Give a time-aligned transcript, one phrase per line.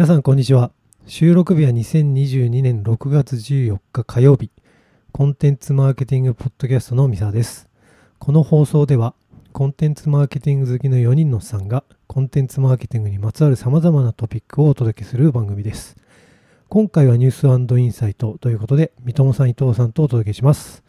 [0.00, 0.72] 皆さんこんにちは。
[1.06, 4.50] 収録日は2022年6月14日火曜日。
[5.12, 7.68] コンテンツマーケティングポッドキャストのミサです。
[8.18, 9.12] この放送では
[9.52, 15.98] コンテンツマーケティング好きの4人のさんがコンテンツマーケティングにまつわる様々なトピックをお届けする番組です。
[16.70, 20.82] 今回はニュースインサイトということで三友さん伊藤さんとお届けします。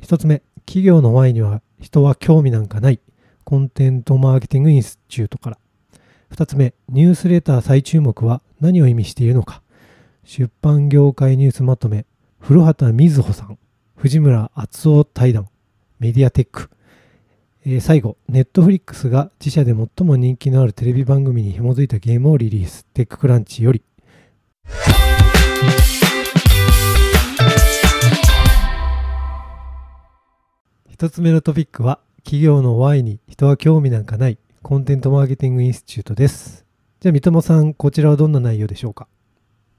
[0.00, 3.00] 一つ目企業の Y には人は興味なんかない
[3.44, 5.58] コンテンツマーケティングインスチュートから。
[6.30, 9.62] 2つ目、ニュースレター再注目は何を意味しているのか。
[10.24, 12.04] 出版業界ニュースまとめ、
[12.38, 13.58] 古畑瑞穂さん、
[13.96, 15.48] 藤村敦夫対談、
[15.98, 16.70] メディアテック。
[17.64, 23.82] えー、最後、ネットフリックスが自社で最も人気のあるテレビ番組に紐づいたゲームをリリース、テッククランチより。
[30.90, 36.66] 一つ目のトピックは、企業の Y に人は興味なんかないコンテントマーケティングインスチュートです。
[37.00, 39.08] じゃあ、三友さん、こちらはどんな内容でしょうか？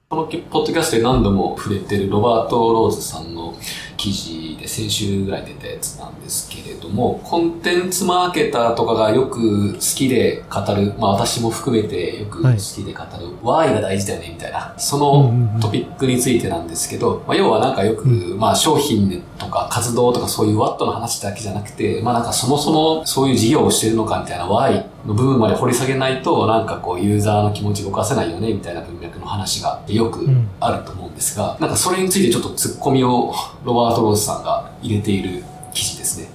[0.08, 3.54] このポッドキャストで何度も触れてるロバート・ローズさんの
[3.96, 30.26] 記事で先週ぐらい出たやつなんですけれども、コンテンツマーケターとかがよく好きで語る、まあ私も含めてよく好きで語る、はい、Y が大事だよねみたいな、そのトピックについてなんですけど、まあ、要はなんかよく、まあ商品とか活動とかそういうワットの話だけじゃなくて、まあなんかそもそもそういう事業をしてるのかみたいな Y の部分まで掘り下げないと、なんかこうユーザーの気持ち動かせないよねみたいな文脈の話がよく
[30.60, 33.32] あると思うんですが、なんかそれについてちょっと突っ込みを
[33.64, 36.28] ロバート・ローズさんが入れている記事ですね。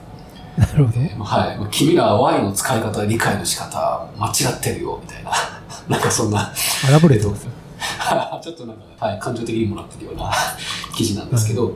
[0.57, 0.99] なるほど。
[0.99, 1.67] えー、はい。
[1.71, 5.31] 君らは Y の使い方、理解の仕方、間違ってるよ、みたいな。
[5.89, 6.51] なんかそんな。
[6.87, 7.35] アラブレート
[8.41, 10.31] ちょっとなんか、はい、感情的にもらってるような
[10.95, 11.73] 記事なんですけど、はい、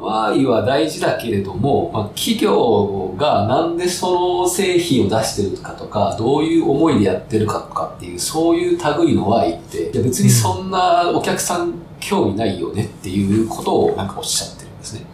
[0.00, 15.06] Y は大事だけれども、まあ、企業がなんでその製品を出してるかとか、どういう思いでやってるかとかっていう、そういう類の Y って、いや別にそんなお客さん興味ないよねっていうことをなんかおっしゃってるんですね。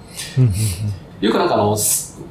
[1.20, 1.76] よくなんかあの、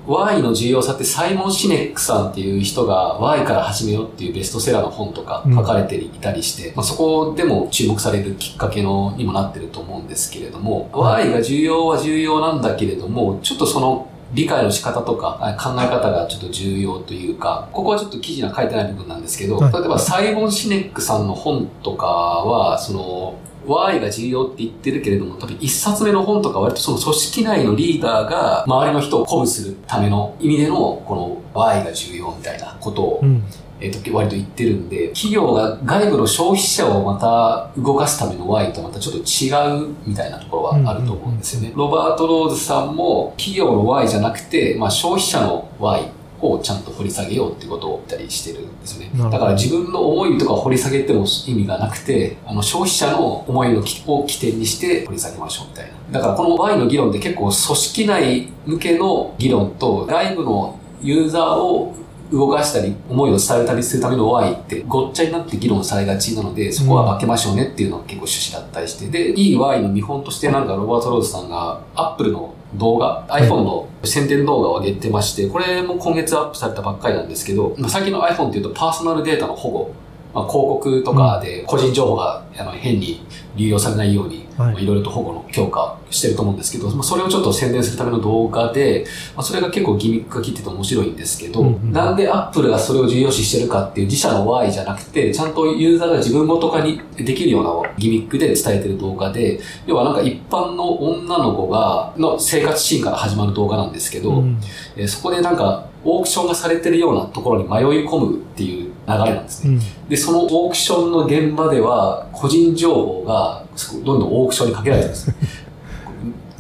[0.07, 23.35] Y の重要さってサイモン・シネックさんっていう人が Y から始めようっていうベストセラーの本とか書かれていたりして、うん、まあ、そこでも注目されるきっかけのにもなってると思うんですけれども、Y が重要は重要なんだけれども、ちょっとその理解の仕方とか考え方がちょっと重要というか、ここはちょっと記事には書いてない部分なんですけど、例えばサイモン・シネックさんの本とかは、その、
[23.68, 33.44] Y が重要って言ってるけれども、多分一冊目の本とか割とその組織内のリーダーが周りの人を鼓舞するための意味でのこの Y が重要みたいなことを、うん、
[33.80, 41.74] えっ、と、割と言ってるんで、企業が外部の消費者をまた動かすための Y とまたちょっと違うみたいなところはあると思うんですよね。
[41.76, 46.09] ロバート・ローズさんも企業の Y じゃなくて、まあ消費者の Y
[46.41, 49.12] をちゃんと掘り下げようってことを言ったりしてるんですよね。
[49.31, 53.84] だから自分の思いとか掘り下げても意味がなくて、あの消費者の思いのを
[54.25, 56.19] 起点にして掘り下げましょうみたいな。
[56.19, 61.96] だからこの Y の議論って結構組織内向けの議論と外部のユーザーを
[62.31, 79.94] 動かしたり、思いを伝えたりするための Y ってごっちゃになって議論されがちなので、そこは分けましょうねっていうのが結構趣旨だったりして、で、いい Y の見本としてなんかロバート・ローズさんが Apple の動画、iPhone の宣伝動画を上げてまして、これも今月アップされたばっかりなんですけど、最近の iPhone っていうとパーソナルデータの保護、
[80.34, 83.25] まあ、広告とかで個人情報があの変に
[83.56, 89.06] 流用されないように、はい、いろいろと保護の強化してると思うんですけど、まあ、それをちょっと宣伝するための動画で、
[89.36, 104.60] まあ、それが結構ギミックが効いてて面白いんですけど、うんうん、なんで Apple がそれを重要視してるかっていう自社の Y じゃなくて、ちゃんとユーザーが自分ごと化にできるようなギミックで伝えてる動画で、要はなんか一般の女の子が、の生活シーンから始まる動画なんですけど、うん、
[104.96, 109.74] えそこでなんかオークションがされてるようなところに迷い込むっていう流れなんですね。
[109.74, 113.65] うん、で、そのオークションの現場では、個人情報が
[114.03, 115.34] どんどんオークションにかけられてるんです。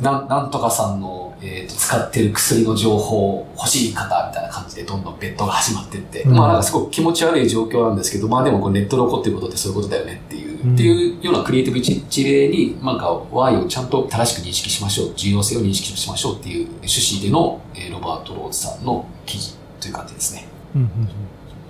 [0.01, 20.47] ななんとかさんの、えーと、使ってる薬の情報欲しい方みたいな感じでどんどんベッドが始まっていって、うん、まあなんかすごく気持ち悪い状況なんですけど、まあでもこネットで起こってることってそういうことだよねっていう、うん、っていうようなクリエイティブ事例に、なんか Y をちゃんと正しく認識しましょう、重要性を認識しましょうっていう趣旨での、えー、ロバート・ローズさんの記事という感じですね。
[20.75, 20.89] うんうん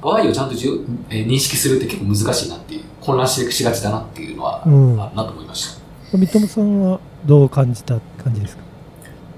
[0.05, 5.75] うん Y をちゃんとじゅ、えー、認識するって結構難しいなっていう、混乱しがちだなっていうのは、うん、なと思いまし
[6.11, 6.17] た。
[6.17, 8.63] 三友さんはどう感じた感じですか？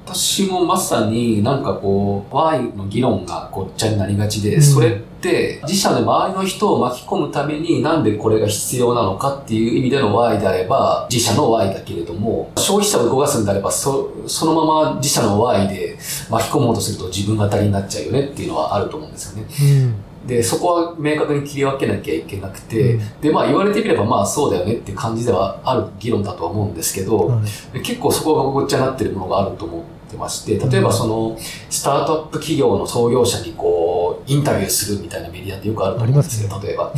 [0.05, 15.97] 私もまさになんかこう、Y の議論がごっちゃになりがちで、うん、それって自社で周りの人を巻き込むためになんでこれが必要なのかっていう意味での Y であれば、自社の Y だけれども、消費者を動かすんであれば、そそのまま自社の Y で
[16.29, 19.47] 巻き込もうとすると自分が当たりになっちゃうよねっていうのはあると思うんですよね。
[19.61, 19.95] うん
[20.27, 23.21] で、そこは明確に切り分けなきゃいけなくて、うん。
[23.21, 27.41] で、まあ言われてみればまあそうだよねっていう感じではある議論だとは思うんですけど、は
[27.73, 27.73] い。
[27.73, 31.37] で結構そこがごっちゃになってるものがあると思ってまして、例えばその、
[31.69, 36.93] スタートアップ企業の創業者にこう、インタビューするみたいなメディアってよくあると思うんですよ、あ例えば。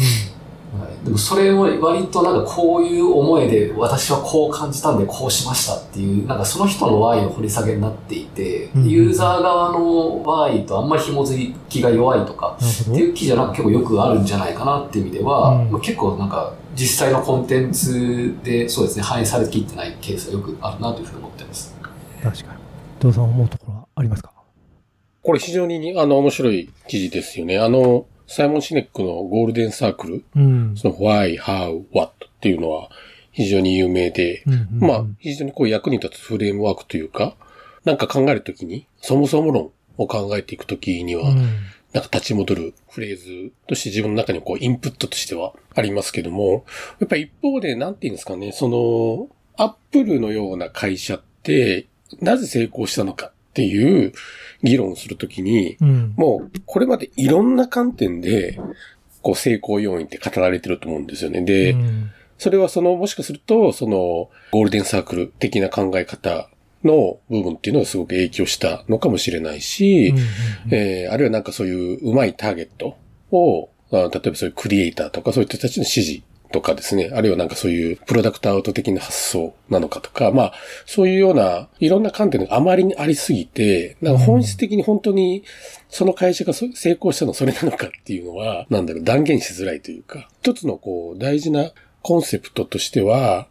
[1.03, 21.75] でもそれを割となんかこういう思いで私はこう感じたんでこうしましたっていうなんかその人の Y の掘り下げになっていて、うんユーザー側の Y とあんまり紐づきが弱いとかっていう記事はなんか結構よくあるんじゃないかなっていう意味では、うんまあ、結構なんか実際のコンテンツでそうですね反映されきってないケースがよくあるなというふうに思ってます。
[22.21, 22.59] 確かに。
[22.99, 24.33] 伊藤さん思うところはありますか？
[25.21, 27.59] これ非常に、あの、面白い記事ですよね。
[27.59, 30.77] あの、サイモン・シネックのゴールデンサークル、うん。
[30.77, 32.89] その why, how, what っていうのは
[33.31, 37.35] 非常に有名で、うんうんうんまあ、非常にこう役に立つフレームワークというか、
[37.85, 41.49] なんか考えるときに、そもそも論を考えていくときには、うん
[41.91, 46.63] なんか立ち戻るフレーズとして自分の中にこうインプットとしてはありますけども、
[46.99, 49.27] やっぱり一方でなんて言うんですかね、その、
[49.57, 51.87] アップルのような会社って、
[52.21, 54.13] なぜ成功したのかっていう
[54.63, 56.13] 議論をするときに、うん。
[56.15, 58.57] もう、これまでいろんな観点で、
[59.21, 61.41] こう、成功要因って語られてると思うんですよね。
[61.41, 66.49] で、うんそれはその、もしかすると、その、ゴールデンサークル的な考え方
[66.85, 70.13] の部分っていうのがすごく影響したのかもしれないし、
[71.11, 72.97] あるいはなんかそういううまいターゲット
[73.31, 80.53] を、あ例えばそういうクリエイターとかそういう人たちの指示とかですね、あるいはなんかそういうプロダクトアウト的な発想なのかとか、まあ、
[80.85, 85.43] そういうような、いろんな観点があまりにありすぎて、なんか本質的に本当に
[85.89, 93.47] その会社が成功したのそれなのかっていうのは、なんだろう、断言しづらいというか、一つのこう、大事なコンセプトとしては、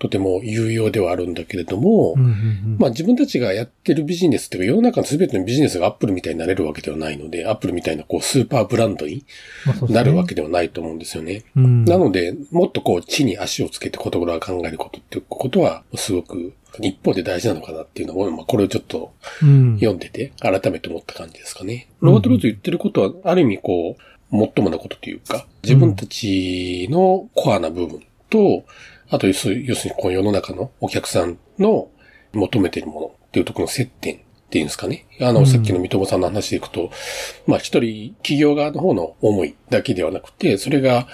[0.00, 9.26] とても有用ではあるんだけれども、うんうんうんまあ自分たちがやってるビジネスっていうか世の中の全てのビジネスがアップルみたいになれるわけではないので、アップルみたいなこうスーパーブランドに
[9.90, 11.44] なるわけではないと思うんですよね。
[11.54, 19.12] うんなので、もっとこう地に足をつけてことが考えることっていうことはすごく一方で大事なのかなっていうのを、まあこれをちょっと
[19.42, 21.88] うん読んでて改めて思った感じですかね。
[22.00, 28.00] ロバート・ルーズ言ってることはある意味こう、もっともなことというか、自分たちのコアな部分
[28.30, 28.64] と、
[29.10, 31.90] あと要するにこの世の中のお客さんの
[32.32, 34.18] 求めているものっていうところの接点っ
[34.50, 35.06] ていうんですかね。
[35.20, 36.90] あの、うんさっきの三友さんの話でいくと、
[37.46, 41.06] まあ一人企業側の方の思いだけではなくて、それが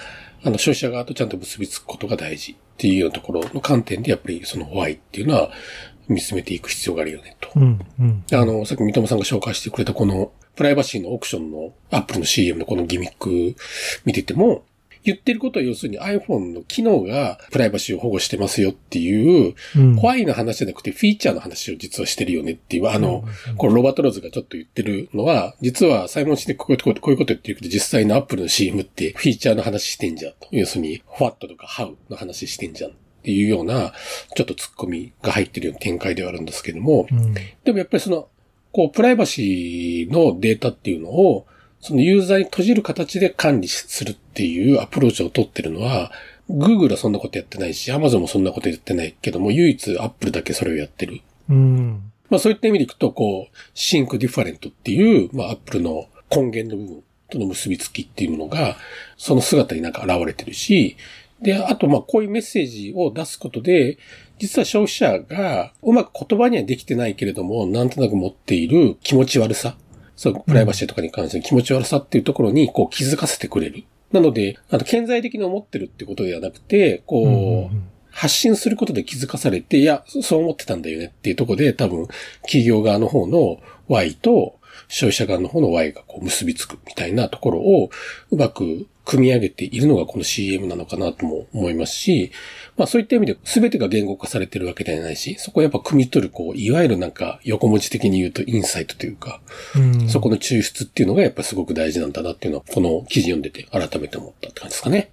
[0.42, 5.50] あの消費者側とちゃんと結びつくことが大事っていうようなところの観点でやっぱりそのホワイっていうのは
[6.08, 7.50] 見つめていく必要があるよねと。
[7.56, 13.54] うんうんあの、さっき三友さんが紹介してくれたこのプライバシーのオプションのアップルの CM のこのギミック
[14.04, 14.64] 見てても、
[15.06, 19.96] 言ってることは要するに iPhone の機能がプライバシーを保護してますよっていう、うん。
[19.96, 23.24] ホワイの話じゃなくてフィーチャーの話を実はしてるよねっていう、あの、
[23.56, 30.48] これロバート・ローズがちょっと言ってるのは、実はサイモン・シネックこういうことこういうこと言ってるけど、実際のアップルの CM ってフィーチャーの話してんじゃんと。
[30.50, 33.92] 要するに、what とか how の話してんじゃんっていうような、
[34.34, 37.34] ちょっと突っ込みが入ってるような展開ではあるんですけども、うん。
[37.34, 38.28] でもやっぱりその、
[38.72, 41.46] こう、プライバシーのデータっていうのを、
[41.80, 46.10] そのユーザーに閉じる形で管理するっていうアプローチを取ってるのは、
[46.50, 51.20] Google はそんなことやってないし、Amazon もそんなことやってないけども、唯一 Apple だけそれをやってる。
[51.48, 58.76] うんまあそういった意味でいくと、こう、 Think different っていう、まあ Apple の根源の部分との結びつきっていうものが、
[59.16, 60.96] その姿になんか現れてるし、
[61.40, 63.98] で、あとまあこういうメッセージを出すことで、
[64.38, 69.76] 実は消費者がうまく言葉にはできてないけれども、なんとなく持っている気持ち悪さ、
[70.16, 73.84] そう、プライバシーとかに関しての気持ち悪さっていうところにこう気づかせてくれる。
[74.12, 77.76] なので、あの、顕在的に思ってるってことではなくて、こう、
[78.10, 82.06] 発信することで気づかされて、いや、そそう思ってたんだよねっていうところで、多分、
[82.42, 83.58] 企業側の方の
[83.88, 84.58] Y と
[84.88, 87.90] 消費者側の方の Y がこう結びつくみたいなところを
[88.30, 92.32] うまく組み上げているのがこの CM なのかなとも思いますし、
[92.76, 99.40] まあそういった意味で全てが言語化されてるわけではないし、そこをやっぱ汲み取る、こう、いわゆるなんか横文字的に言うとインサイトというか、
[99.76, 105.10] うんそこの抽出っていうのがやっぱすごく大事なんだなっていうのは、この記事読んでて改めて思ったって感じですかね。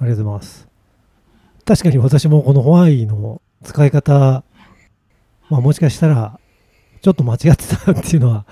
[0.00, 0.68] ありがとうございます。
[1.64, 4.44] 確かに私もこのホワイの使い方、
[5.48, 6.40] まあもしかしたら、
[7.00, 8.46] ちょっと間違ってたっていうのは、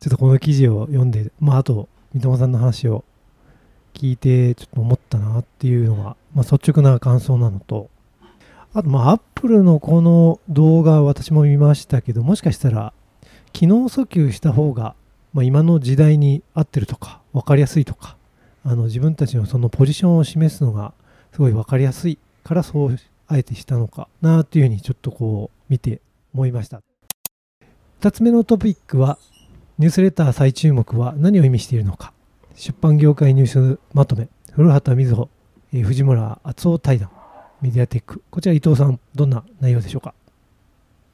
[0.00, 3.04] ちょっとこの記事を読んで、まああと、三友さんの話を
[3.94, 7.90] 聞いて、ちょっと思ったなっていうのが、まあ率直な感想なのと、
[8.74, 12.92] あとまあアップルのこの動画私も見ましたけど、もしかしたら、
[13.52, 14.94] 機能訴求した方が、
[15.32, 18.16] まあ、今の時代に合ってるとか、分かりやすいとか、
[18.64, 20.92] あの自分たちのそのポジションを示すのが
[21.32, 26.00] すごい分かりやすいからそうあえてしたのかなっていうふうにちょっとこう見て
[26.34, 26.82] 思いました。
[28.00, 29.18] 2つ目のトピックは
[29.78, 32.12] ニュースレター再注目は何を意味しているのか。
[32.56, 35.28] 出版業界ニュースまとめ、古畑瑞穂、
[35.72, 37.10] え藤村敦夫対談、
[37.62, 38.20] メディアテック。
[38.32, 40.14] こちら伊藤さん、どんな内容でしょうか？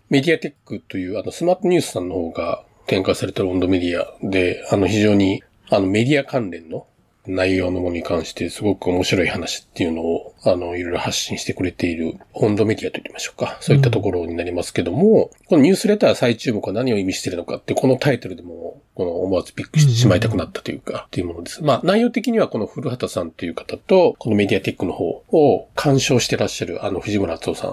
[0.09, 6.87] メディアテックという、あの、スマートニュースさんの方が展開されてる温度メディアで、あの、非常に、あの、メディア関連の
[7.26, 13.56] 内容のものに関して、すごく面白い話っていうのを、あの、いろいろ発信してくれている温度メディアと言いましょうか。
[13.60, 21.64] そういったところになりますけども、このニュースレター再注目は何を意味しているのかって、このタイトルでも、この思わずピックしてしまいたくなったというか、っていうものです。
[21.64, 27.68] まあ、内容的にはこの古畑さんという方と、このメディアテックの方を鑑賞してらっしゃる、あの、藤村敦夫さ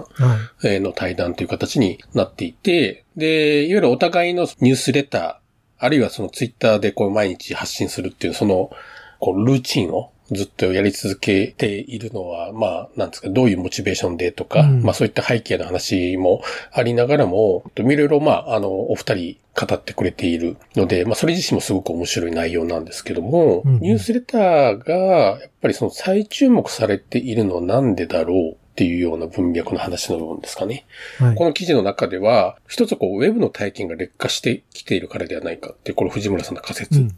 [0.63, 5.35] んの対談という形になっていて、で、いわゆるお互いのニュースレター、
[5.83, 8.71] あるいはそのツイッターでこう毎日発信するっていう、その、
[9.19, 30.85] こう、ルーチンをずっとやり続けているのは、まあ、なんですか、どういうモチベーションでとか、うんまあそういった背景の話もありながらも、いろいろまあ、あの、お二人語ってくれているので、まあそれ自身もすごく面白い内容なんですけども、うんうんニュースレターが、やっぱりその再注目されているのはなんでだろうっていうような文脈の話の部分ですかね。
[31.19, 31.43] はいこ。
[31.43, 37.15] の記事の中では、一つこう、ウェブの体験が劣化してきているからではないかってこれ藤村さんの仮説うん。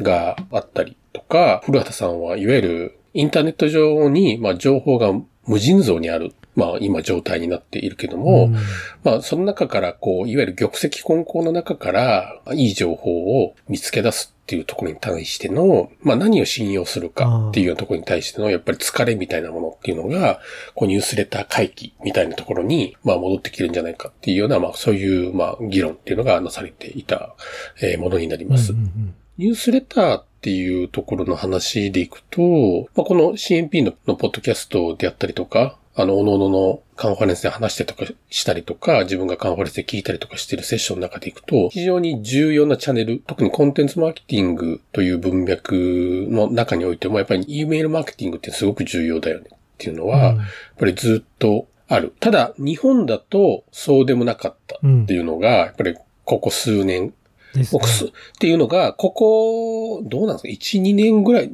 [0.00, 5.12] があったりとか、古畑さんはいわゆるインターネット上に、まあ、情報が
[5.46, 8.56] 無尽蔵にある、まあ、今状態になっているけども、うん。
[9.04, 20.40] まあ、その中から、こう、いわゆる玉石混交の中から、いい情報を見つけ出すっていうところに対しての、まあ、何を信用するかっていうようなところに対しての、やっぱり疲れみたいなものっていうのが、
[20.74, 27.34] こう、ニュースレター回帰みたいなところに、まあ、戻ってきてるんじゃないかっていうような、まあ、そういう、まあ、議論っていうのがなされていた、
[27.82, 28.72] えーものになります。
[28.72, 50.36] うんうんニュースレターっていうところの話でいくと、まあ、この CNP ののポッドキャストであったりとか、あの、おのののカンファレンスで話してとかしたりとか、自分がカンファレンスで聞いたりとかしているセッションの中でいくと、非常に重要なチャンネル、特にコンテンツマーケティングという文脈の中においても、やっぱり E メールマーケティングってすごく重要だよねっていうのは、やっ
[50.78, 52.14] ぱりずっとある。
[52.20, 55.02] ただ、日本だとそうでもなかったうん。
[55.02, 55.94] っていうのが、やっぱり
[56.24, 57.12] ここ数年
[57.54, 61.52] ですねっていうのが、ここ、どうなんですか ?1、2年ぐらい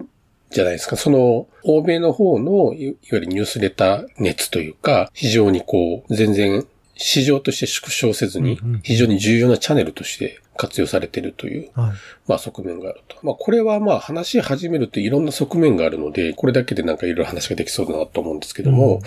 [0.50, 0.96] じゃないですか？
[0.96, 11.92] その、欧米の方の、いいわゆるニュースレター熱というか、非常にこう、全然市場として縮小せずに非常に重要なチャンネルとして活用されているという、はい。
[12.26, 13.16] まあ側面があると。
[13.22, 19.00] まあこれはまあ話し始めるといろんな側面があるので、これだけでなんかいろいろ話ができそうだなと思うんですけども、うん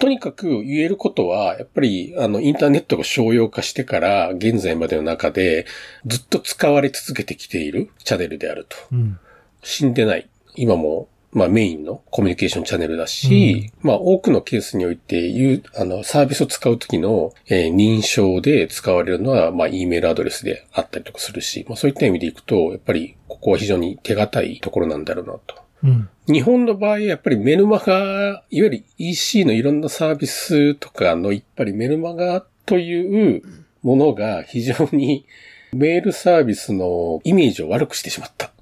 [0.00, 5.66] とにかく言えることは、やっぱり、あの、インターネットが商用化してから、現在までの中で、
[6.06, 8.76] ずっと使われ続けてきているチャンネルであると。
[8.92, 9.18] うん。
[9.62, 10.28] 死んでない。
[10.56, 25.56] 今も、まあメインのコミュニケーションチャンネルだし、まあ多くのケースにおいて、いう、あの、サービスを使うときの、えー認証で使われるのは、まあ E メールアドレスであったりとかするし、まあそういった意味でいくと、やっぱり、ここは非常に手堅いところなんだろうなと。
[25.82, 26.08] うん。
[26.26, 27.96] 日本の場合、やっぱりメルマガ、い
[28.32, 33.42] わゆる EC のいろんなサービスとかの、やっぱりメルマガという
[33.82, 35.26] ものが非常に
[35.72, 38.52] メールサービスのイメージを悪くしてしまった。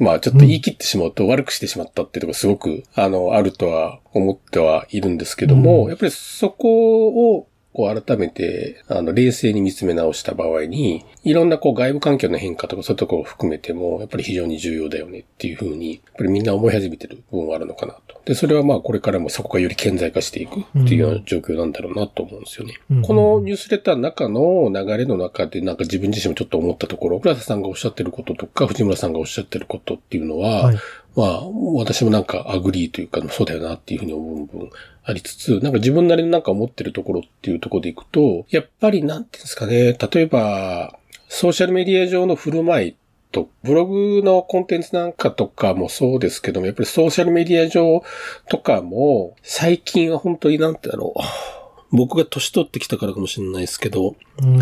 [0.00, 18.20] まあちょっと言い切ってしまうと悪くしてしまったっていうところすごく、あの、あるとは思ってはいるんですけども、うんやっぱりそこをこう改めて、あの、冷静に見つめ直した場合に、いろんなこう外部環境の変化とかそういうところを含めても、やっぱり非常に重要だよねっていうふうに、やっぱりみんな思い始めてる部分はあるのかなと。
[18.24, 22.74] で、それはまあこれからもそこがより顕在化していくっていうような状況なんだろうなと思うんですよね。
[22.90, 30.76] うんこのニュースレターの中の流れの中でなんか自分自身もちょっと思ったところ、倉田さんがおっしゃってることとか、藤村さんがおっしゃってることっていうのは、はい。
[31.16, 34.70] まあ、私もなんか agree というか、そうだよなっていうふうに思う部分
[35.04, 40.98] ありつつ、なんか自分なりになんか思ってるところっていうところでいくと、やっぱりなんていうんですかね、例えば、
[41.28, 42.96] ソーシャルメディア上の振る舞い
[43.32, 48.02] と、ブログのコンテンツなんかとかもそうですけども、やっぱりソーシャルメディア上
[48.48, 51.57] とかも、最近は本当になんてだろう。
[51.90, 54.58] 僕が年取ってきたからかもしれないですけど、うん。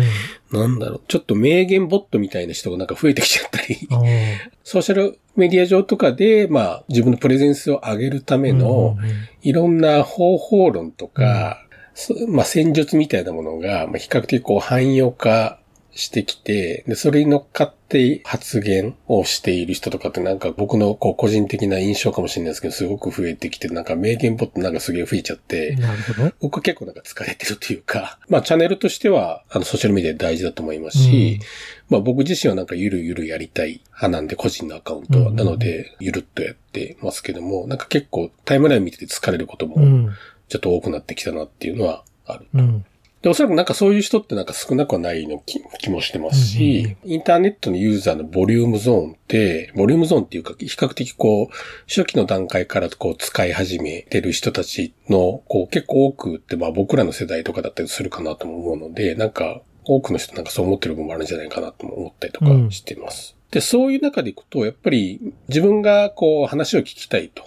[0.51, 3.87] なんだろう、ちょっと名言ボットみたいな人がなんか増えてきちゃったり、
[4.63, 15.59] ソーシャルメディア上とかで、まあ、自分のプレゼンスを上げるための、うんうんいろんな方法論とか、そまあ、戦術みたいなものが、まあ、比較的こう、汎用化
[15.97, 26.31] してきて、で、それに乗っかって発言をしている人とかってなんか僕のこう、個人的な印象かもしれないですけど、すごく増えてきて、なんか名言ボットなんかすげえ増えちゃって、なるほど。
[26.39, 31.39] 僕は結構なんか疲れてるというか、まあチャンネルとしては、あの、ソーシャルメディア大事だと思いますし、
[31.89, 35.29] まあ僕自身はなんかゆるゆるやりたい派なんで、個人のアカウントは。
[35.29, 40.13] うんなので、ゆるっとやってますけども、なんか結構タイムライン見てて疲れることもうん。
[40.49, 42.47] ちょっと多くなってきたなっていうのはある。
[42.53, 42.85] うん。
[43.21, 51.55] で、おそらくなんかそういう人ってなんか少なくはないの気気もしてますし、インターネットのユーザーのボリュームゾーンって、ボリュームゾーンっていうか、比較的こう、
[51.87, 63.35] 初期の段階からこう使い始めてる人たちの、こう結構多くって、まあ僕らの世代とかだったりするかなとも思うので、なんか多くの人なんかそう思ってる部分もあるんじゃないかなとも思ったりとかしてます。
[63.51, 67.43] で、そういう中でいくと、やっぱり自分がこう話を聞きたいと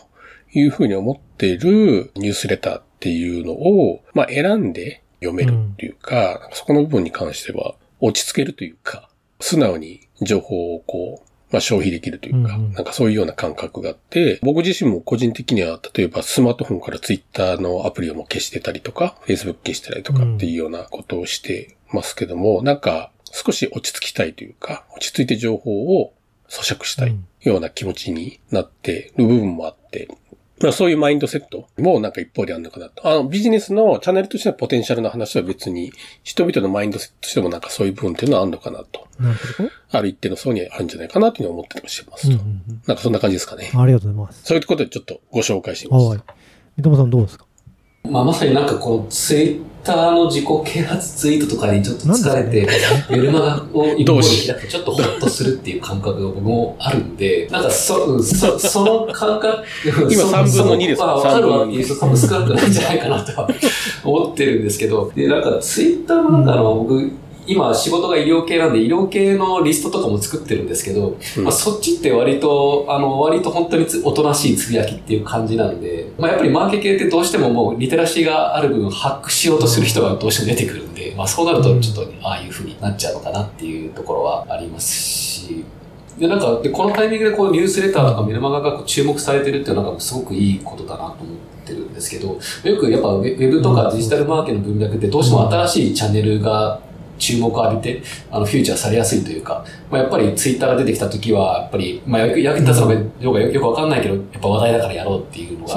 [0.53, 9.09] いうふうに思っているニュースレターっていうのを、まあ選んで読めるっていうか、そこの部分に関しては落ち着けるというか、
[9.41, 12.73] 素直に情報をこう、まあ消費できるというか、うんうん。
[12.73, 26.13] なんかそういうような感覚があって、僕自身も個人的には、例えばスマートフォンからツイッターのアプリをもう消してたりとか、Facebook 消してたりとかっていうようなことをしてますけども、なんか少し落ち着きたいというか、落ち着いて情報を
[26.49, 30.30] 咀嚼したいような気持ちになってる部分もあって、まあ
[30.73, 33.07] そういうマインドセットもなんか一方であるのかなと。
[33.09, 39.07] あのビジネスのチャンネルとしてのポテンシャルの話は別に、人々のマインドセットとしてもなんかそういう部分っていうのはあるのかなと。
[39.19, 39.71] なるほど。
[39.93, 42.35] ある一定の層にあるんじゃないかなというふうに思ったりもしてますと。
[42.35, 43.71] うんうんうんなんかそんな感じですかね。
[43.75, 44.43] ありがとうございます。
[44.45, 46.25] そういうことでちょっとご紹介してみまはいす。。
[46.77, 47.47] 三友さんどうですか？
[48.09, 52.67] まあ、まさになんかこのツイッターの自己啓発ツイートとかにちょっと疲れて、
[53.11, 63.49] メルマガを一方で開くとちょっとホッとするっていう感覚が僕もあるんで、なんかそ、うんそその感覚、今そ3分の2ですそまあ、わ3かる分の2わっていう人多分少なくないんじゃないかなとは
[64.05, 67.13] 思ってるんですけど、で、なんかツイッターのなんかあの、僕、
[67.47, 71.45] 今仕事が医療系なんで医療系のリストとかも作ってるんですけど、うん。
[71.45, 85.65] まあ、そっちって割と、あの、割と本当につおとなしいつぶやきっていう感じなんで、まあ、やっぱりマーケ系ってどうしてももうリテラシーがある分ハックしようとする人がどうしても出てくるんで、まあ、そうなるとちょっと、ああいう風になっちゃうのかなっていうところはありますし、
[86.19, 91.17] で、なんか、で、このタイミングでこうニュースレターとかメルマガがこう注目されてるっていうのはなんかすごくいいことだなと思っ
[91.65, 96.81] てるんですけど、よくやっぱウェウェブとかデジタルマーケの文脈ってどうしても新しいチャンネルが
[97.21, 105.75] 注目を浴びて、あの、フューチャーされやすいというか、まあ、やっぱりツイッターが出てきた時は、やっぱり、まあ、役役に立つのかどうかよよくわかんないけど、やっぱ話題だからやろうっていうのが。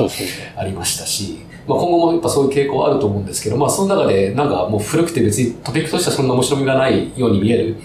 [0.55, 7.77] ありましたし、まあ、今後もやっぱそういう傾向はあると思うんですけど、まあ、その中で、なんかもう古くて別にトピックとしてはそんな面白みがないように見える、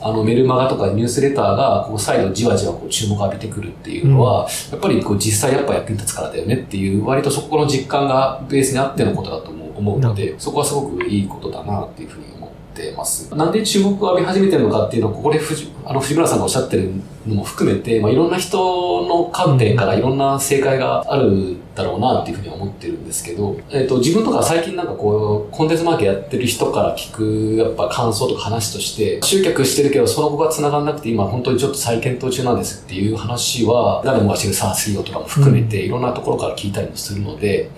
[0.00, 12.31] あの、メルマガとかニュースレターが、こう、再度じわじわこう注目を浴びてくるっていうのは、やっぱりこう、実際やっぱ役に立つからだよねっていう、割とそこの実感がベースにあってのことだと思うので、そこはすごくいいことだなっていうふうに思
[12.72, 13.34] ってます。
[13.34, 15.38] なんで注目を浴び始めてるのかっていうのを、ここで
[15.84, 16.92] あの藤村さんがおっしゃってる
[17.26, 37.70] のも含めて、まあ、いろんな人の観点からいろんな正解があるだろうなっていうふうに思ってるんですけど、えっ、と、自分とか最近なんかこう、コンテンツマーケやってる人から聞く、やっぱ感想とか話として、集客してるけど、その後が繋がんなくて、今本当にちょっと再検討中なんですっていう話は、誰もが知るサース企業とかも含めて、いろんなところから聞いたりもするので、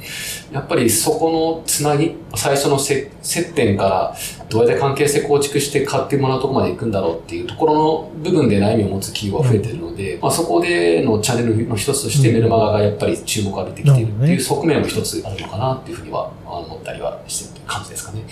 [0.52, 4.16] やっぱりそこのつなぎ、最初のせ接点から、
[4.48, 18.22] どうやって関係性構築して買ってもらうところまで行くんだろうっていうところの部分で悩みを持つ企業が増えてるので、まあ、そこでのチャンネルの一つとしてメルマガがやっぱり注目を浴びてきているっていう側面も一つあるのかなっていうふうには思ったりはしてる感じですかね。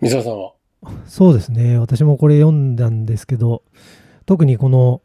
[0.00, 0.52] 三沢さんは？
[1.06, 1.78] そうですね。
[1.78, 3.62] 私もこれ読んだんですけど、
[4.26, 5.00] 特にこの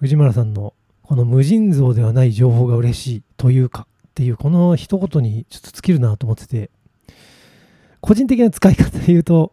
[0.00, 6.70] 藤村さんのこの無尽蔵ではない情報が嬉しいというかっていうこの一言にちょっと尽きるなと思ってて、
[8.00, 9.52] 個人的な使い方で言うと、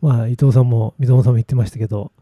[0.00, 2.12] まあ伊藤さんも水友さんも言ってましたけど、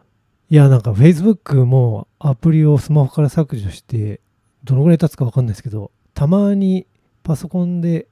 [0.51, 4.21] いやなんか Facebook もアプリをスマホから削除して、
[4.65, 6.87] どのぐらい経つかわかんないですけど、たまに
[7.23, 8.09] パソコンで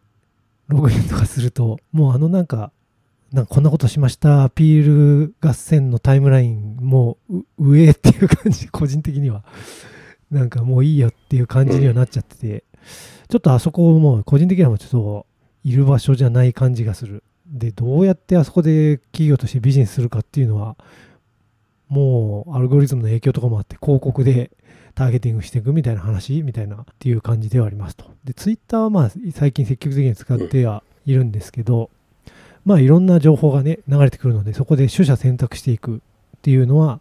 [0.68, 2.72] ログインとかすると、もうあのなんか
[3.33, 9.44] なんかこんなことしましたアピール合戦のタイムラインもう上っていう感じ 個人的には。
[10.29, 12.64] なんかもういいよっていう感じにはなっちゃってて
[13.29, 15.26] ちょっとあそこも個人的にはもうちょっと
[15.62, 17.22] いる場所じゃない感じがする。
[17.50, 20.76] でどうやってあそこで企業としてビジネスするかっていうのは
[21.88, 24.50] もうアルゴリズムの影響とかもあって広告で
[24.94, 28.06] ターゲティングしていくみたいな話みたいなっていう感じではありますと。
[28.24, 31.90] でツイッターはまあ最近積極的に使ってはいるんですけど、
[32.64, 36.00] まあいろんな情報がね流れてくるのでそこで取捨選択していくっ
[36.42, 37.00] ていうのは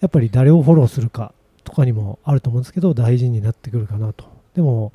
[0.00, 4.24] やっぱり誰をフォローするかとかにもあると思うんですけど大事になってくるかなと。
[4.54, 4.92] でも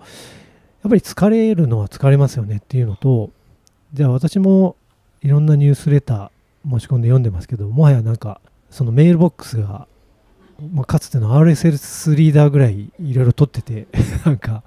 [0.84, 3.30] やっぱり疲れるのは疲れますよねっていうのと
[3.94, 4.76] じゃあ私も
[5.22, 6.30] いろんなニュースレター
[6.64, 9.88] 持ち込んで読んでますけどもはやなんかそのメールボックスが、
[10.74, 13.88] まあ、かつての RSS リーダーぐらいいろいろ取ってて
[14.26, 14.64] なんか、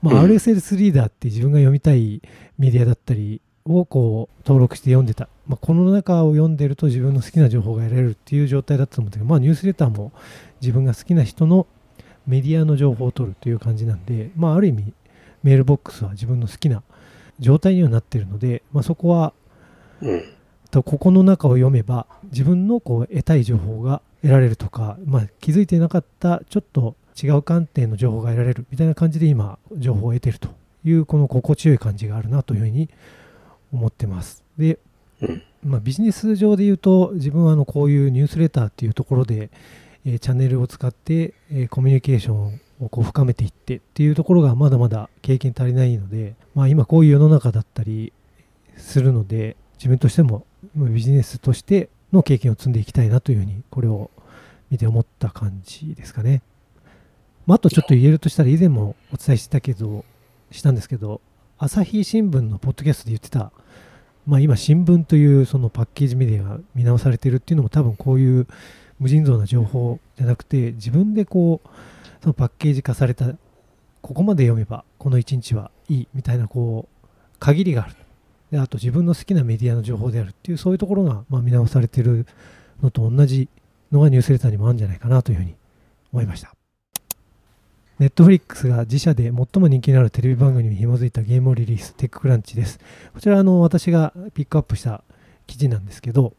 [0.00, 0.30] まあ、うん。
[0.30, 2.22] RSS リーダーって自分が読みたい
[2.58, 10.12] メディアだったりをこう登録して読んでた、まあ、この中を読んでると自分の好きな情報が得られるっていう状態だったと思うんだけど、まあ、ニュースレターも
[10.60, 11.66] 自分が好きな人の
[12.26, 14.94] メディアの情報を取るという感じなんで、まあ、ある意味
[15.42, 16.82] メールボックスは自分の好きな
[17.38, 19.32] 状態にはなってるので、まあ、そこは
[20.02, 20.22] うん。
[20.70, 30.48] とここの中を読めば自分のこう得たい情報が得られるとか、まあ、気づいてなかったちょっと違う観点の情報が得られるみたいな感じで今情報を得てると
[30.84, 32.88] いうこの心地よい感じがあるなというふうに
[33.72, 34.44] 思ってます。
[34.56, 34.78] で、
[35.22, 39.50] うんまあ、ビジネス上で言うと自分はあのこういうニュースレターっていうところで、
[40.06, 48.12] えーチャンネルを使って、えーコミュニケーションをこう深めていってっていうところがまだまだ経験足りないので、まあ、今こういう世の中だったり
[48.76, 54.10] するので自分としてもビジネスとしての経験を積んでいきたいなというふうにこれを
[54.70, 56.42] 見て思った感じですかね。
[57.46, 60.04] まあ、あとちょっと言えるとしたら以前もお伝えしたけど
[60.50, 61.22] したんですけど
[61.58, 63.52] 朝日新聞のポッドキャストで言ってた、
[64.26, 68.46] まあ、今新聞というそのパッケージメディアが見直されてるっていうのも多分こういう
[68.98, 71.68] 無尽蔵な情報じゃなくて自分でこう
[72.20, 73.32] そのパッケージ化された
[74.02, 77.94] ここまで読めばこの1日はいいみたいなこう限りがある
[78.50, 82.26] であと自分の好きなメディアの情報であるっていうそういうところがま見直されてる
[82.82, 83.48] のと同じ
[83.92, 85.54] のがニュースレターにもあるんじゃないかなというふうに
[86.12, 86.54] 思いました
[87.98, 92.80] ネットフリックスが自社で最も人気のあるテレビ番組に紐づいたゲームをリリーステッククランチです
[93.12, 95.04] こちらあの私がピックアップした
[95.46, 96.32] 記事なんですけど、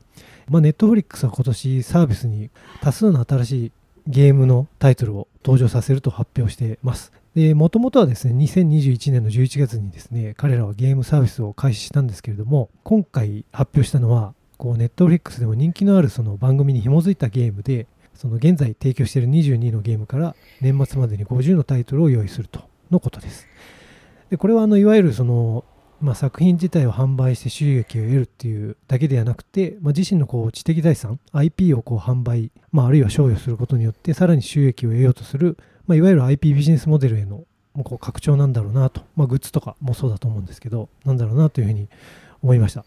[0.50, 2.50] まあ、ネットフリックスは今年サービスに
[2.82, 3.72] 多数の新しい
[4.08, 7.12] ゲームのタイトルを登場させると発表してます。
[7.34, 23.48] もともとはですね、2021年の11月にですね、彼らはゲームサービスを開始したんですけれども、今回発表したのは、ネットフリックスでも人気のあるその番組に紐づいたゲームで、その現在提供している22のゲームから年末までに50のタイトルを用意するとのことです。
[24.30, 25.64] で、これはあの、いわゆるその、
[26.02, 41.88] まあ、作品自体を販売して収益を得るっていうだけではなくて、まあ、自身のこう知的財産 IP をこう販売、まあ、あるいは商与することによってさらに収益を得ようとする、まあ、いわゆる IP ビジネスモデルへのもうこう拡張なんだろうなと、まあ、グッズとかもそうだと思うんですけどなんだろうなというふうに
[42.42, 42.86] 思いました。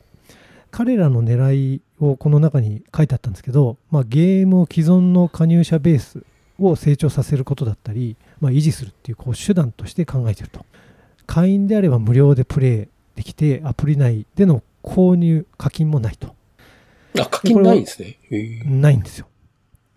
[0.71, 6.25] 彼らの狙いをこの中に書いてあったんですけど、まあ、ゲームを既存の加入者ベース
[6.59, 10.67] を成長させることだったり、まあ、維持するっていうこう手段として考えていると。
[11.27, 16.35] 会員であれば無料でプレイできてアプリ内での購入課金もないと。
[17.19, 18.19] あ、課金ないんですね。
[18.65, 19.27] ないんですよ。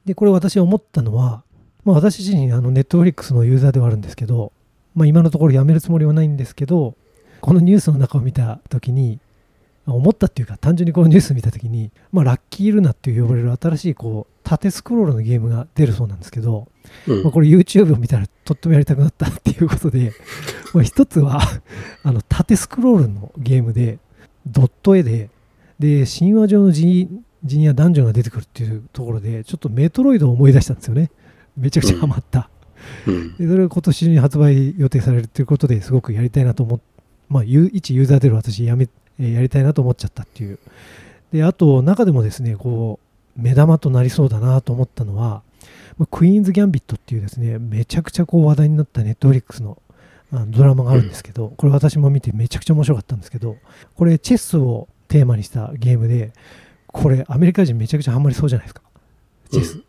[0.05, 1.43] でこれ私思ったのは、
[1.87, 4.51] まあ、私自身あのネットフリックスのユーザーではあるんですけど、
[4.93, 6.95] まあ、今のところやめるつもりはないんですけど
[7.39, 9.21] このニュースの中を見た時に
[9.85, 16.67] 思ったっていうか単純にこのニュース見た時に、まあ、ラッキールナっていう呼ばれる新しいこう縦スクロールのゲームが出るそうなんですけど、
[17.07, 17.23] うん。
[17.23, 20.11] まあ、これ YouTube を見たらとってもやりたくなったっていうことで、
[20.73, 21.39] まあ、一つは
[22.03, 23.97] あの縦スクロールのゲームで
[24.45, 25.29] ドット絵で
[25.79, 31.11] で神話上の人人や男女が出てくるっていうところでちょっとメトロイドを思い出したんですよね
[31.57, 32.49] めちゃくちゃハマった、
[33.05, 33.35] うん。
[33.37, 36.79] でそれが今年中に発売予定されるということですごくやりたいなと思っ
[37.29, 38.87] まあ、ゆ一ユーザーである私やめ、
[39.19, 40.59] えーやりたいなと思っちゃったっていう。
[41.33, 42.99] であと中でもですねこ
[43.37, 45.41] う目玉となりそうだなと思ったのは、
[45.97, 49.81] まあ、クイーンズ・ギャンビットっていうですねめちゃくちゃこう話題になったネットフリックスの
[50.31, 53.55] あのドラマがあるんですけど、これ私も見てめちゃくちゃ面白かったんですけど
[53.95, 56.33] これチェスをテーマにしたゲームで
[56.87, 58.81] これアメリカ人めちゃくちゃハマりそうじゃないですか。
[59.49, 59.83] チェス、う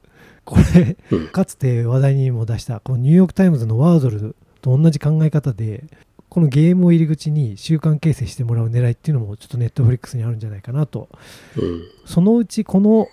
[0.49, 1.29] これうん。
[1.29, 5.85] かつて話題にも出したこのニューヨーク・タイムズのワードルと同じ考え方で
[6.29, 11.09] このゲームを入り口に習慣形成してもらう狙いっていうのもちょっとネットフリックスにあるんじゃないかなと
[11.57, 11.83] うん。
[12.07, 13.09] そのうちこの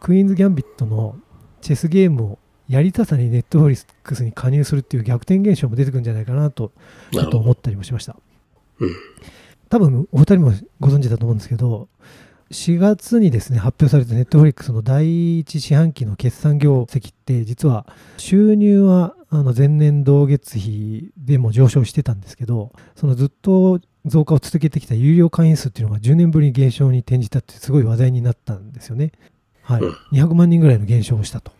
[0.00, 1.16] クイーンズ・ギャンビットの
[1.60, 6.72] チェスゲームをやりたさにネットフリックスに加入するっていう逆転現象も出てくるんじゃないかなと
[7.12, 7.22] ちょ。
[7.24, 8.16] っと思ったりもしました
[8.80, 8.90] うん。
[9.68, 11.88] 多分お二人もご存知だと思うんですけど
[12.50, 29.12] 4月にですね発表されたネットフリックスの第一四半期の決算業績って実は収入はあの前年同月比でも上昇してたんですけどそのずっと増加を続けてきた有料会員数っていうのが10年ぶりに減少に転じたってすごい話題になったんですよね。
[29.62, 31.52] はいうん、200万人ぐらいの減少をしたと。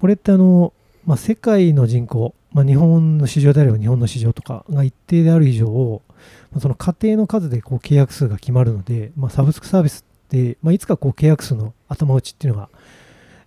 [0.00, 0.72] これってあの、
[1.06, 6.02] まあ、世界の人口、まあ、日本の市場であれば日本の市場とかが一定である以上、
[6.50, 10.11] まあその家庭の数でこう契約数が決まるので、まあ、サブスクサービスって、
[10.62, 12.68] まあ、いつかこう契約数の頭打ちっていうのが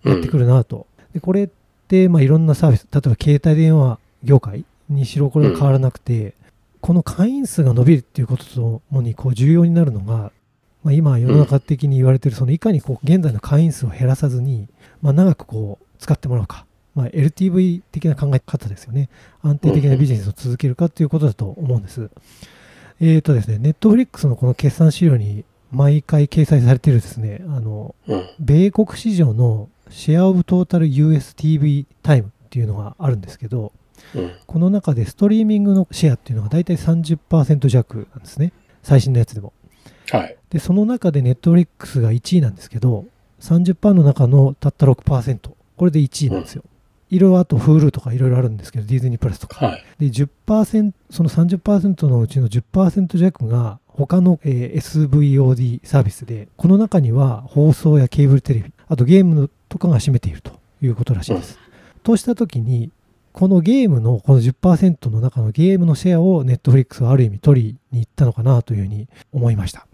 [0.04, 0.86] やってくるなと。
[1.12, 1.48] でこれっ
[1.88, 6.34] てまあいろんなサービス、例えば携帯電話業界にしろこれは変わらなくて、
[6.80, 10.30] この会員数が伸びるっていうことともにこう重要になるのが、
[10.84, 14.68] まあ、今世の中的に言われているそのいかにこう現在の会員数を減らさずに、
[15.02, 19.08] まあ、長くこう使ってもらうか、まあ、LTV 的な考え方ですよね
[19.42, 22.08] 安定的なビジネスを続けるかということだと思うんです。
[23.00, 25.44] えーとですね、ネットフリックスのこの決算資料に
[25.76, 28.28] 毎回掲載されているですね、あの、うん。
[28.40, 33.72] 米国市場のシェアオブトータル USTV タイムっていうのがあるんですけど、
[34.14, 34.32] うん。
[34.46, 38.54] この中でストリーミングのシェアっていうのが大体30%弱なんですね。
[38.82, 39.52] 最新のやつでも。
[40.10, 40.36] はい。
[40.48, 43.04] で、その中でネットフリックスが1位なんですけど、
[43.40, 46.64] 30%の中のたった6%、これで1位なんですよ。
[47.10, 49.66] いろいろあと Hulu とかいろいろあるんですけど、ディズニープラスとか。
[49.66, 49.84] はい。
[49.98, 61.58] で、10%、その30%のうちの10%弱が他の、え SVOD サービスで、この中には放送やケーブルテレビ、あとゲームとかが占めているということらしいです。
[62.02, 62.90] としたときに、
[63.32, 69.86] このゲームのこの10%の中のゲームのシェアを Netflix はある意味取りに行ったのかなというふうに思いました。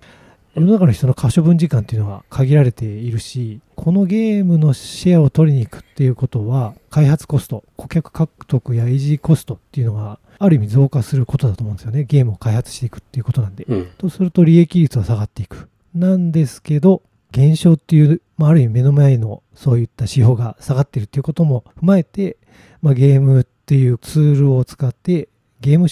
[0.55, 12.05] 世の中の人の可処分時間っていうのは限られているし、このゲームのシェアを取りに行くっていうことは、開発コスト、顧客獲得や維持コストっていうのがある意味増加することだと思うんですよね。
[12.05, 13.65] ゲームを開発していくっていうことなんで。
[13.67, 13.87] うん。
[13.97, 15.71] とすると利益率は下がっていく。
[15.95, 22.37] なんですけど、減少っていう、まあ、ある意味目の前のそういった指標が下がっているっていうことも踏まえて、
[22.83, 25.29] まあ、ゲームっていうツールを使って
[25.63, 25.87] ゲーム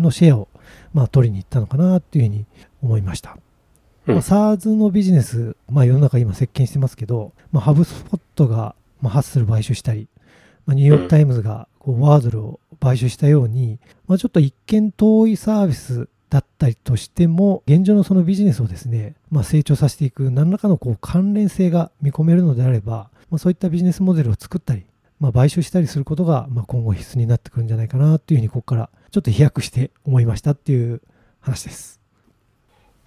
[0.00, 0.48] のシェアを、
[0.94, 2.46] まあ、取りに行ったのかなっていうふうに
[2.82, 3.36] 思いました。
[4.06, 10.08] まあ、SARS のビジネス、まあ、世の中今席巻してますけど、まあ、ハブスポットが、まあ、ハッスル買収したり、
[10.64, 24.84] まあ、ニューヨーク・タイムズがこうワードルを買収したように、まあ、ちょっと一見遠いサービスだったりとしても、現状のそのビジネスをですね、まあ、成長させていく何らかのこう関連性が見込めるのであれば、まあ、そういったビジネスモデルを作ったり、
[25.20, 31.00] まあ、買収したりすることが、まあ、今後必須になってくるんじゃないかなっていうふうに、ここからちょっと飛躍して思いましたっていう
[31.40, 31.95] 話です。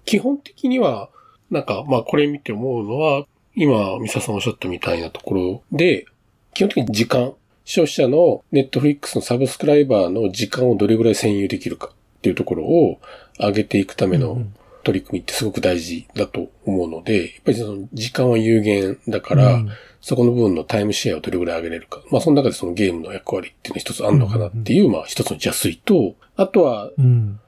[0.04, 1.10] 基本的には、
[1.50, 6.06] なんか、まあこれ見て思うのは、今、ミサさんおっしゃったみたいなところで、
[6.54, 7.34] 基本的に時間、
[7.64, 13.00] 消費者のネットフリックスのサブスクライバーの時間をどれぐらい占有できるかっていうところを
[13.38, 14.42] 上げていくための
[14.82, 19.70] 取り組みってすごく大事だと思うので、やっぱりその時間は有限だから、うん。
[20.00, 22.02] そこの部分のタイムシェアをどれぐらい上げれるか。
[22.10, 27.38] まあその中でそのゲームの役割っていうのは一つあるのかなっていう、まあ一つの邪推と、あとはうん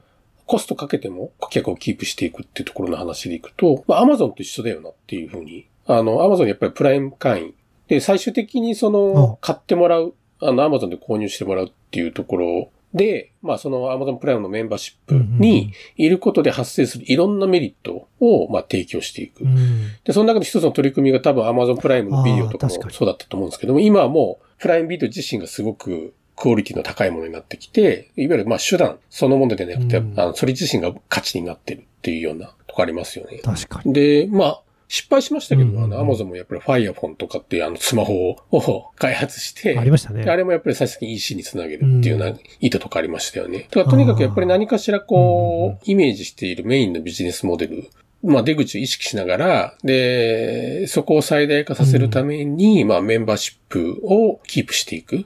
[0.46, 5.66] コストかけても顧客をキープしていくっていうところの話でいくと、まあ、アマゾンと一緒だよなっていうふうに。
[5.86, 7.54] あの、アマゾンやっぱりプライム会員。
[7.88, 19.48] で、最終的にその、買ってもらう、あの、アマゾンで購入してもらうっていうところで、まあ、そのアマゾンプライムのメンバーシップにいることで発生するいろんなメリットを、まあ、提供していくう。
[19.48, 33.38] んで、その中で一つの取り組みが多分 Amazon プライムのビデオとかもそうだったと思うんですけども、今はもうプライムビデオ自身がすごくクオリティの高いものになってきて、いわゆるまあ手段そのものでなくて、うんあのそれ自身が価値になってるっていうようなとこありますよね。
[33.44, 33.92] 確かに。
[33.92, 40.24] で、まあ、失敗しましたけど、うんうんうんあの Amazon もやっぱり Firefone とかっていうあのスマホ を開発して、ありましたね。
[40.24, 43.68] であれもやっぱり最終的に EC につなげるっていうような意図とかありましたよね。
[43.70, 47.88] だからとにかくやっぱり何かしらこう、イメージしているメインのビジネスモデル、
[48.24, 55.24] まあ出口を意識しながら、で、そこを最大化させるために、まあメンバーシップをキープしていく。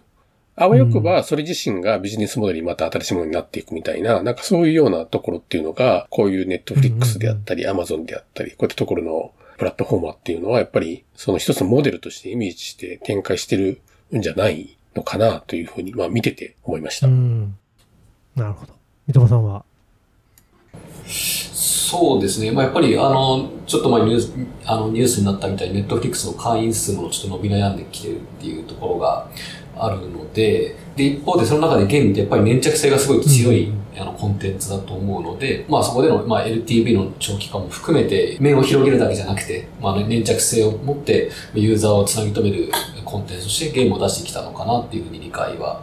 [0.58, 13.80] あわよくば、それ自身がビジネスモデルにまた新しいものになっていくみたいな、なんかそういうようなところっていうのが、こういうネットフリックスであったり、アマゾンであったり、こういったところのプラットフォーマーっていうのは、やっぱりその一つのモデルとしてイメージして展開してる
[14.16, 17.06] んじゃないのかなというふうに、まあ見てて思いました。
[17.06, 17.54] うん。
[18.34, 18.72] なるほど。
[19.06, 19.64] 三笘さんは？
[21.06, 22.50] そうですね。
[22.50, 24.32] まあ、やっぱり、あの、ちょっと前ニュース、
[24.64, 29.28] あの、ニュースになったみたいに、ネットフリックスの会員数もちょっと伸び悩んできてるっていうところが
[29.76, 42.70] あるので、で、一方でその中でゲームってやっぱり粘着性がすごい強い、うんあの、コンテンツだと思うので、まあ、そこでの、まあ、LTV の長期化も含めて、面を広げるだけじゃなくて、まあ、粘着性を持って、ユーザーをつなぎ止める
[43.04, 45.82] コンテンツとしてゲームを出してきたのかなっていうふうに理解は、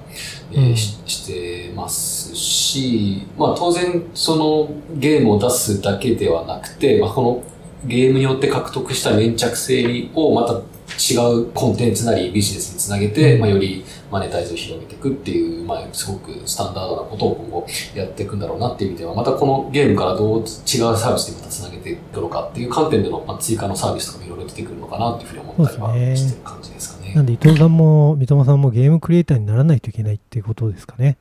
[0.52, 0.76] えーうん。
[0.76, 7.44] ししてますし、まあ当然そのゲームを出すだけではなくて、まあこの
[7.86, 10.62] ゲームによって獲得した粘着性をまた
[11.00, 27.14] 違うコンテンツなりビジネスにつなげて、まあよりマネタイズを広げていくっていう、まあすごくスタンダードなことを今後やっていくんだろうなっていう意味では、またこのゲームからどう違うサービスにまたつなげていくのかっていう観点での、まあ、追加のサービスとかもいろいろ出てくるのかなっていうふうに思ったりはしてる感じですかね。
[27.16, 31.18] なんで伊藤さんも三笘さんもゲームクリエイターにならないといけないっていうことですかね。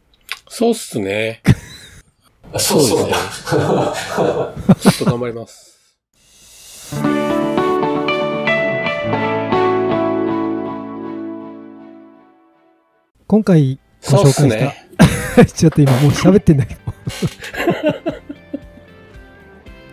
[0.49, 1.43] そうっすね。
[2.53, 3.63] あ そうそうそうですね
[4.81, 5.73] ちょっと頑張ります。
[13.33, 13.79] 今回
[14.11, 14.77] ご紹介した、ね。
[15.57, 16.81] ちょっと今もう喋ってんだけど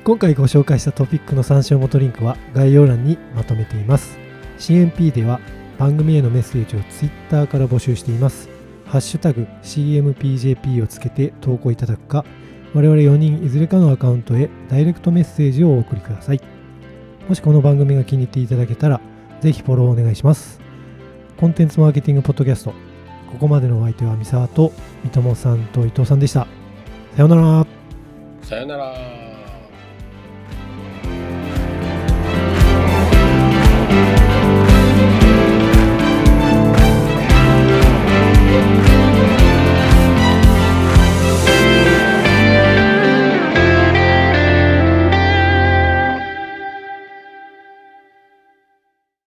[0.04, 4.20] 今回ご紹介したトピックの参照元リンクは概要欄にまとめています。
[4.58, 5.40] CMP では
[5.78, 8.50] 番組へのメッセージを Twitter から募集しています。
[8.86, 12.26] ハッシュタグ CMPJP をつけて投稿いただくか
[12.74, 16.42] 我々4人いずれかのアカウントへダイレクトメッセージをお送りください。
[17.30, 19.00] もしこの番組が気に入っていただけたら
[19.40, 20.60] ぜひフォローお願いします。
[21.38, 22.89] コンテンツマーケティングポッドキャスト
[23.30, 24.72] ここまでのお相手は三沢と
[25.04, 26.48] 三友さんと伊藤さんでした。
[27.16, 27.68] さようなら。
[28.42, 29.19] さよなら。